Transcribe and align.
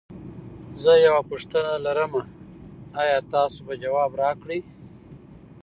زه 0.81 0.91
یوه 1.05 1.21
پوښتنه 1.29 1.73
لرم 1.85 2.13
ایا 3.01 3.17
تاسو 3.33 3.59
به 3.65 3.73
ځواب 3.83 4.11
راکړی؟ 4.21 4.59